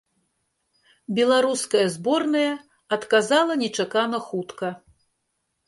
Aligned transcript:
Беларуская 1.19 1.83
зборная 1.97 2.49
адказала 2.99 3.61
нечакана 3.65 4.25
хутка. 4.33 4.67